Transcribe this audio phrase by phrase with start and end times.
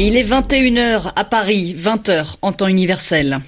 [0.00, 3.40] Et il est 21h à Paris, 20h en temps universel.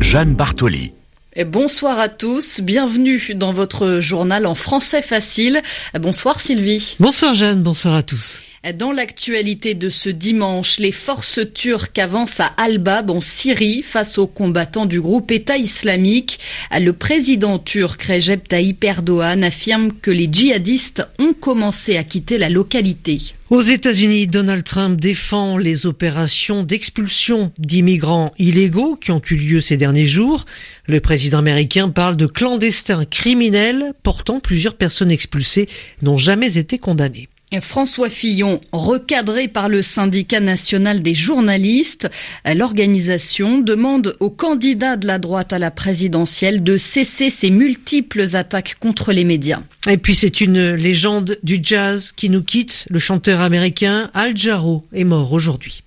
[0.00, 0.92] Jeanne Bartoli.
[1.36, 5.60] Et bonsoir à tous, bienvenue dans votre journal en français facile.
[5.92, 6.96] Bonsoir Sylvie.
[6.98, 8.40] Bonsoir Jeanne, bonsoir à tous.
[8.72, 14.26] Dans l'actualité de ce dimanche, les forces turques avancent à Al-Bab en Syrie face aux
[14.26, 16.38] combattants du groupe État islamique.
[16.70, 22.48] Le président turc Recep Tayyip Erdogan affirme que les djihadistes ont commencé à quitter la
[22.48, 23.18] localité.
[23.50, 29.76] Aux États-Unis, Donald Trump défend les opérations d'expulsion d'immigrants illégaux qui ont eu lieu ces
[29.76, 30.46] derniers jours.
[30.86, 35.68] Le président américain parle de clandestins criminels portant plusieurs personnes expulsées
[36.00, 37.28] n'ont jamais été condamnées.
[37.60, 42.08] François Fillon, recadré par le syndicat national des journalistes,
[42.44, 48.76] l'organisation demande aux candidats de la droite à la présidentielle de cesser ces multiples attaques
[48.80, 49.62] contre les médias.
[49.86, 52.86] Et puis c'est une légende du jazz qui nous quitte.
[52.90, 55.82] Le chanteur américain Al Jarreau est mort aujourd'hui.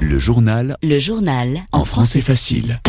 [0.00, 0.76] Le journal.
[0.82, 1.62] Le journal.
[1.72, 2.80] En français facile.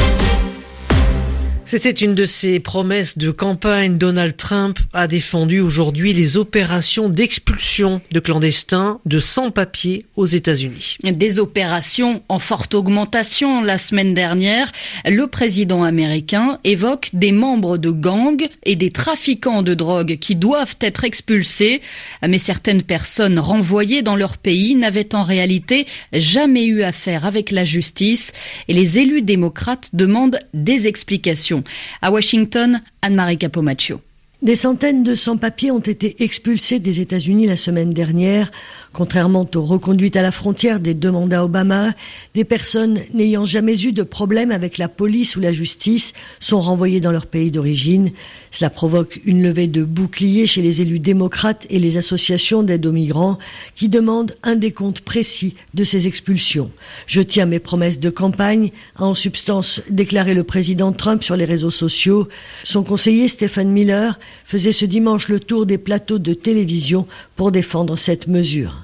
[1.65, 3.97] C'était une de ses promesses de campagne.
[3.97, 10.97] Donald Trump a défendu aujourd'hui les opérations d'expulsion de clandestins de sans-papiers aux États-Unis.
[11.03, 14.71] Des opérations en forte augmentation la semaine dernière.
[15.05, 20.75] Le président américain évoque des membres de gangs et des trafiquants de drogue qui doivent
[20.81, 21.81] être expulsés.
[22.27, 27.65] Mais certaines personnes renvoyées dans leur pays n'avaient en réalité jamais eu affaire avec la
[27.65, 28.25] justice
[28.67, 31.62] et les élus démocrates demandent des explications.
[32.01, 34.01] À Washington, Anne-Marie Capomaccio.
[34.43, 38.51] Des centaines de sans-papiers ont été expulsés des États-Unis la semaine dernière
[38.93, 41.95] Contrairement aux reconduites à la frontière des deux mandats Obama,
[42.35, 46.99] des personnes n'ayant jamais eu de problème avec la police ou la justice sont renvoyées
[46.99, 48.11] dans leur pays d'origine.
[48.51, 52.91] Cela provoque une levée de boucliers chez les élus démocrates et les associations d'aide aux
[52.91, 53.39] migrants
[53.75, 56.69] qui demandent un décompte précis de ces expulsions.
[57.07, 61.45] Je tiens mes promesses de campagne, a en substance déclaré le président Trump sur les
[61.45, 62.27] réseaux sociaux.
[62.63, 67.97] Son conseiller Stephen Miller faisait ce dimanche le tour des plateaux de télévision pour défendre
[67.97, 68.83] cette mesure.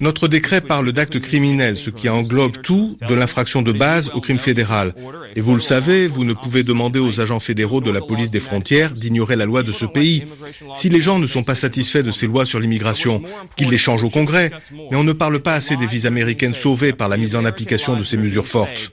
[0.00, 4.38] Notre décret parle d'actes criminels, ce qui englobe tout, de l'infraction de base au crime
[4.38, 4.94] fédéral.
[5.34, 8.40] Et vous le savez, vous ne pouvez demander aux agents fédéraux de la police des
[8.40, 10.24] frontières d'ignorer la loi de ce pays.
[10.76, 13.20] Si les gens ne sont pas satisfaits de ces lois sur l'immigration,
[13.56, 14.52] qu'ils les changent au Congrès.
[14.90, 17.96] Mais on ne parle pas assez des vies américaines sauvées par la mise en application
[17.96, 18.90] de ces mesures fortes.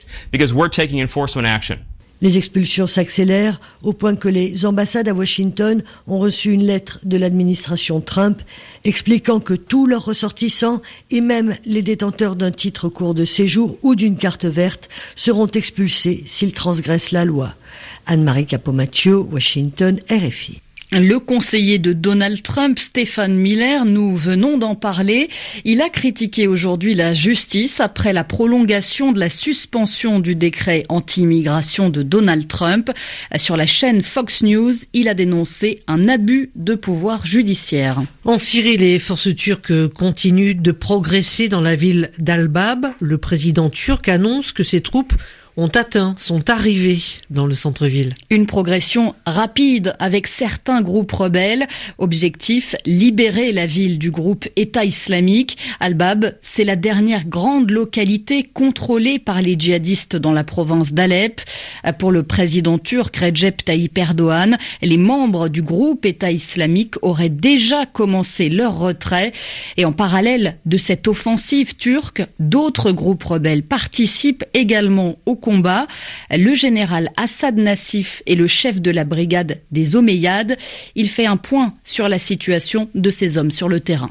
[2.22, 7.16] Les expulsions s'accélèrent au point que les ambassades à Washington ont reçu une lettre de
[7.16, 8.40] l'administration Trump
[8.84, 13.96] expliquant que tous leurs ressortissants et même les détenteurs d'un titre court de séjour ou
[13.96, 17.54] d'une carte verte seront expulsés s'ils transgressent la loi.
[18.06, 20.60] Anne-Marie Capomaccio, Washington, RFI.
[20.94, 25.30] Le conseiller de Donald Trump, Stéphane Miller, nous venons d'en parler.
[25.64, 31.88] Il a critiqué aujourd'hui la justice après la prolongation de la suspension du décret anti-immigration
[31.88, 32.90] de Donald Trump.
[33.38, 38.02] Sur la chaîne Fox News, il a dénoncé un abus de pouvoir judiciaire.
[38.26, 42.88] En Syrie, les forces turques continuent de progresser dans la ville d'Al-Bab.
[43.00, 45.14] Le président turc annonce que ses troupes
[45.56, 48.14] ont atteint, sont arrivés dans le centre-ville.
[48.30, 51.66] Une progression rapide avec certains groupes rebelles.
[51.98, 55.56] Objectif, libérer la ville du groupe État islamique.
[55.80, 61.40] Al-Bab, c'est la dernière grande localité contrôlée par les djihadistes dans la province d'Alep.
[61.98, 67.86] Pour le président turc Recep Tayyip Erdogan, les membres du groupe État islamique auraient déjà
[67.86, 69.32] commencé leur retrait.
[69.76, 77.10] Et en parallèle de cette offensive turque, d'autres groupes rebelles participent également au Le général
[77.16, 80.56] Assad Nassif est le chef de la brigade des Omeyyades.
[80.94, 84.10] Il fait un point sur la situation de ces hommes sur le terrain.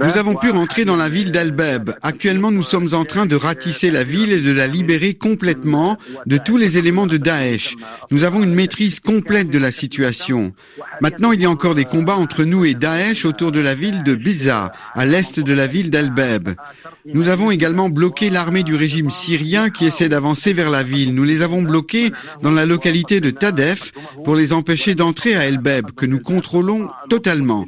[0.00, 1.96] Nous avons pu rentrer dans la ville d'Al-Bab.
[2.02, 5.96] Actuellement, nous sommes en train de ratisser la ville et de la libérer complètement
[6.26, 7.76] de tous les éléments de Daesh.
[8.10, 10.52] Nous avons une maîtrise complète de la situation.
[11.00, 14.02] Maintenant, il y a encore des combats entre nous et Daesh autour de la ville
[14.02, 16.56] de Biza, à l'est de la ville d'Al-Bab.
[17.06, 21.14] Nous avons également bloqué l'armée du régime syrien qui essaie d'avancer vers la ville.
[21.14, 22.12] Nous les avons bloqués
[22.42, 23.92] dans la localité de Tadef
[24.24, 27.64] pour les empêcher d'entrer à El-Beb, que nous contrôlons totalement.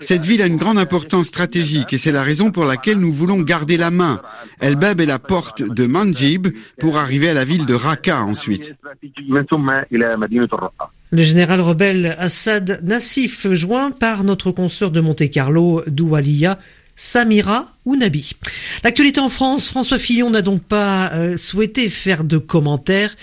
[0.00, 3.40] Cette ville a une grande importance stratégique et c'est la raison pour laquelle nous voulons
[3.40, 4.20] garder la main.
[4.60, 6.48] El-Beb est la porte de Manjib
[6.78, 8.74] pour arriver à la ville de Raqqa ensuite.
[11.10, 16.58] Le général rebelle Assad Nassif, joint par notre consoeur de Monte-Carlo, Doualiya,
[16.96, 18.32] Samira ou Nabi.
[18.82, 23.14] L'actualité en France, François Fillon n'a donc pas euh, souhaité faire de commentaires.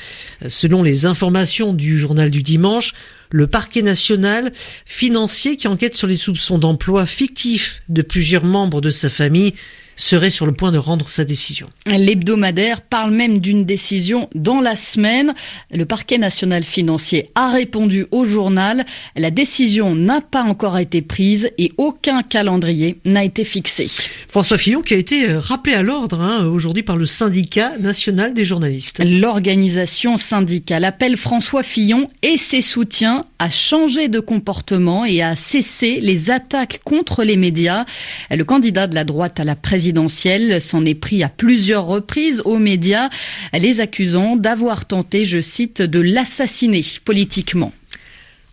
[0.43, 2.93] Euh, selon les informations du journal du dimanche,
[3.29, 4.51] le parquet national
[4.85, 9.53] financier qui enquête sur les soupçons d'emploi fictif de plusieurs membres de sa famille
[10.01, 11.69] serait sur le point de rendre sa décision.
[11.85, 15.33] L'hebdomadaire parle même d'une décision dans la semaine.
[15.71, 18.85] Le parquet national financier a répondu au journal.
[19.15, 23.89] La décision n'a pas encore été prise et aucun calendrier n'a été fixé.
[24.29, 28.33] François Fillon qui a été euh, rappelé à l'ordre hein, aujourd'hui par le syndicat national
[28.33, 29.01] des journalistes.
[29.03, 35.99] L'organisation syndicale appelle François Fillon et ses soutiens à changer de comportement et à cesser
[36.01, 37.85] les attaques contre les médias.
[38.29, 42.41] Le candidat de la droite à la présidence présidentielle s'en est pris à plusieurs reprises
[42.45, 43.09] aux médias,
[43.51, 47.73] les accusant d'avoir tenté, je cite, de l'assassiner politiquement.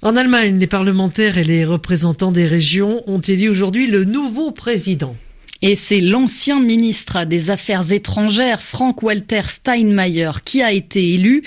[0.02, 5.14] En Allemagne, les parlementaires et les représentants des régions ont élu aujourd'hui le nouveau président.
[5.60, 11.42] Et c'est l'ancien ministre des Affaires étrangères, Frank-Walter Steinmeier, qui a été élu.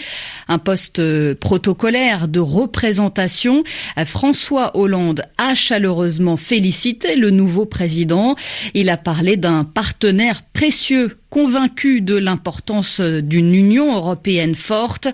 [0.49, 3.63] Un poste euh, protocolaire de représentation.
[3.97, 8.35] Euh, François Hollande a chaleureusement félicité le nouveau président.
[8.73, 15.07] Il a parlé d'un partenaire précieux convaincu de l'importance d'une Union européenne forte.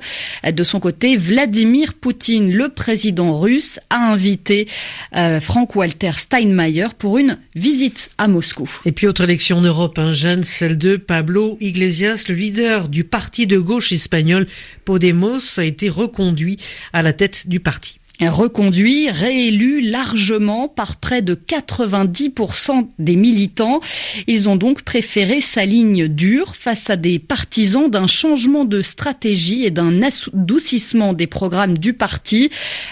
[0.43, 4.67] De son côté, Vladimir Poutine, le président russe, a invité
[5.15, 8.69] euh, Frank-Walter Steinmeier pour une visite à Moscou.
[8.85, 13.03] Et puis autre élection en Europe, un jeune, celle de Pablo Iglesias, le leader du
[13.03, 14.47] parti de gauche espagnol
[14.83, 16.57] Podemos, a été reconduit
[16.93, 23.79] à la tête du parti reconduit, réélu largement par près de 90% des militants.
[24.25, 29.65] Ils ont donc préféré sa ligne dure face à des partisans d'un changement de stratégie
[29.65, 32.49] et d'un adoucissement des programmes du parti.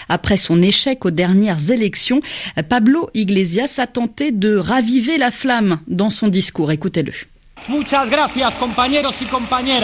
[0.08, 2.20] Après son échec aux dernières élections,
[2.68, 6.70] Pablo Iglesias a tenté de raviver la flamme dans son discours.
[6.70, 7.12] Écoutez-le.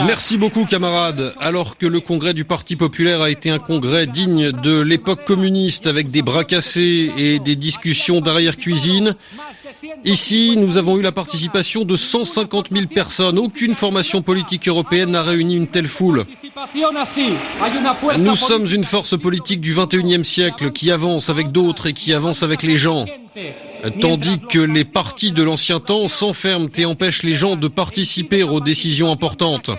[0.06, 1.34] Merci beaucoup, camarades.
[1.40, 5.86] Alors que le congrès du Parti populaire a été un congrès digne de l'époque communiste
[5.88, 9.16] avec des bras cassés et des discussions d'arrière-cuisine,
[10.04, 13.38] ici, nous avons eu la participation de 150 000 personnes.
[13.38, 16.24] Aucune formation politique européenne n'a réuni une telle foule.
[18.18, 22.44] Nous sommes une force politique du 21e siècle qui avance avec d'autres et qui avance
[22.44, 23.06] avec les gens.
[24.00, 28.60] Tandis que les partis de l'ancien temps s'enferment et empêchent les gens de participer aux
[28.60, 29.70] décisions importantes.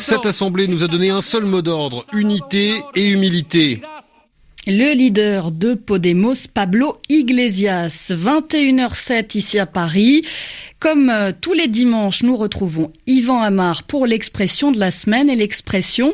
[0.00, 3.82] Cette Assemblée nous a donné un seul mot d'ordre, unité et humilité.
[4.66, 10.22] Le leader de Podemos, Pablo Iglesias, 21h07 ici à Paris.
[10.78, 15.36] Comme euh, tous les dimanches, nous retrouvons Yvan Amar pour l'expression de la semaine et
[15.36, 16.12] l'expression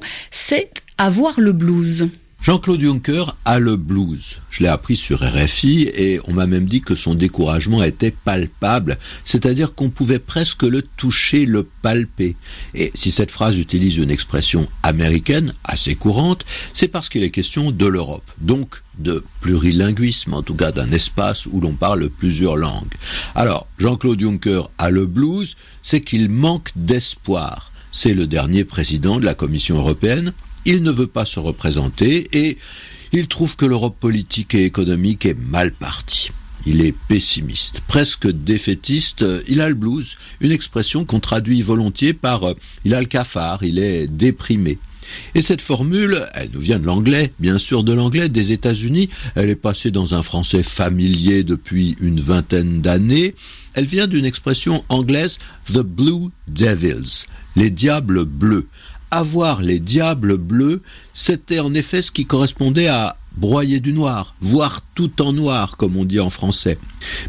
[0.49, 2.09] c'est avoir le blues.
[2.43, 4.37] Jean-Claude Juncker a le blues.
[4.51, 8.99] Je l'ai appris sur RFI et on m'a même dit que son découragement était palpable,
[9.25, 12.37] c'est-à-dire qu'on pouvait presque le toucher, le palper.
[12.75, 17.73] Et si cette phrase utilise une expression américaine assez courante, c'est parce qu'il est question
[17.73, 22.95] de l'Europe, donc de plurilinguisme, en tout cas d'un espace où l'on parle plusieurs langues.
[23.35, 27.73] Alors, Jean-Claude Juncker a le blues, c'est qu'il manque d'espoir.
[27.93, 30.33] C'est le dernier président de la Commission européenne
[30.67, 32.59] il ne veut pas se représenter et
[33.13, 36.31] il trouve que l'Europe politique et économique est mal partie.
[36.67, 42.43] Il est pessimiste, presque défaitiste, il a le blues, une expression qu'on traduit volontiers par
[42.43, 44.79] euh, il a le cafard, il est déprimé.
[45.37, 49.51] Et cette formule, elle nous vient de l'anglais, bien sûr de l'anglais des États-Unis, elle
[49.51, 53.37] est passée dans un français familier depuis une vingtaine d'années,
[53.75, 55.39] elle vient d'une expression anglaise
[55.73, 58.67] The Blue Devils, les diables bleus
[59.11, 60.83] avoir les diables bleus,
[61.13, 65.97] c'était en effet ce qui correspondait à broyer du noir, voir tout en noir, comme
[65.97, 66.79] on dit en français.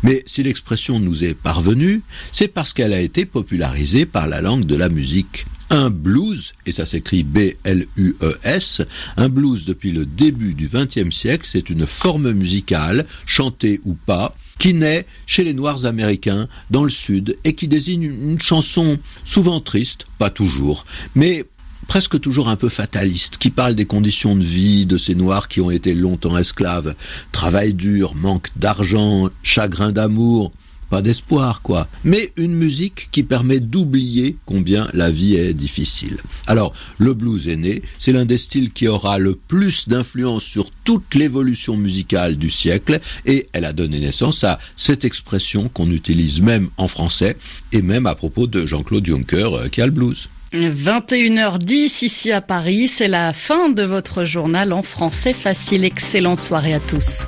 [0.03, 4.65] Mais si l'expression nous est parvenue, c'est parce qu'elle a été popularisée par la langue
[4.65, 5.46] de la musique.
[5.69, 8.81] Un blues, et ça s'écrit B-L-U-E-S,
[9.17, 14.34] un blues depuis le début du XXe siècle, c'est une forme musicale, chantée ou pas,
[14.60, 19.60] qui naît chez les Noirs américains dans le Sud et qui désigne une chanson souvent
[19.60, 21.46] triste, pas toujours, mais
[21.88, 25.62] presque toujours un peu fataliste, qui parle des conditions de vie de ces Noirs qui
[25.62, 26.96] ont été longtemps esclaves.
[27.32, 30.51] Travail dur, manque d'argent, chagrin d'amour,
[30.89, 31.88] pas d'espoir, quoi.
[32.03, 36.17] Mais une musique qui permet d'oublier combien la vie est difficile.
[36.46, 40.70] Alors, le blues est né, c'est l'un des styles qui aura le plus d'influence sur
[40.86, 46.41] toute l'évolution musicale du siècle, et elle a donné naissance à cette expression qu'on utilise
[46.41, 47.38] même en français,
[47.72, 50.29] et même à propos de Jean-Claude Juncker euh, qui a le blues.
[50.53, 55.83] 21h10 ici à Paris, c'est la fin de votre journal en français facile.
[55.83, 57.25] Excellente soirée à tous.